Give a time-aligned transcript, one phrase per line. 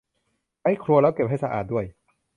[0.61, 1.85] ใช้ครัวแล้วเก็บให้สะอาดด้วย